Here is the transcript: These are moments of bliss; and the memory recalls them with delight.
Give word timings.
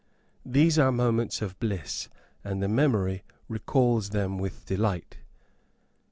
These 0.43 0.79
are 0.79 0.91
moments 0.91 1.43
of 1.43 1.59
bliss; 1.59 2.09
and 2.43 2.63
the 2.63 2.67
memory 2.67 3.23
recalls 3.47 4.09
them 4.09 4.39
with 4.39 4.65
delight. 4.65 5.19